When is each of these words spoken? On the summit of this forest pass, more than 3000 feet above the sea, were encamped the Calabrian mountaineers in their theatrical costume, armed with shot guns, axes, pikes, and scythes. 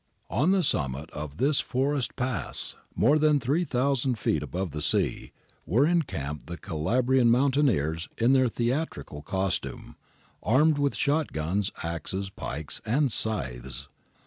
On 0.31 0.49
the 0.49 0.63
summit 0.63 1.11
of 1.11 1.37
this 1.37 1.59
forest 1.59 2.15
pass, 2.15 2.73
more 2.95 3.19
than 3.19 3.39
3000 3.39 4.17
feet 4.17 4.41
above 4.41 4.71
the 4.71 4.81
sea, 4.81 5.31
were 5.63 5.85
encamped 5.85 6.47
the 6.47 6.57
Calabrian 6.57 7.29
mountaineers 7.29 8.09
in 8.17 8.33
their 8.33 8.47
theatrical 8.49 9.21
costume, 9.21 9.95
armed 10.41 10.79
with 10.79 10.95
shot 10.95 11.31
guns, 11.31 11.71
axes, 11.83 12.31
pikes, 12.31 12.81
and 12.83 13.11
scythes. 13.11 13.89